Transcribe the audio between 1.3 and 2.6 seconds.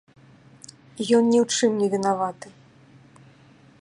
ні ў чым невінаваты.